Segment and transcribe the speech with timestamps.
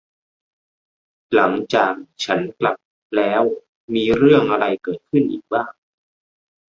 [1.33, 1.93] หลังจาก
[2.23, 2.77] ฉับกลับ
[3.15, 3.41] แล้ว
[3.93, 5.71] มีเรื่องอะไรเกิดขึ้นอีกบ้าง